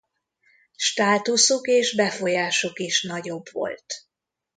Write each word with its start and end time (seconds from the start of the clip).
Státuszuk 0.75 1.67
és 1.67 1.95
befolyásuk 1.95 2.79
is 2.79 3.03
nagyobb 3.03 3.45
volt. 3.51 3.85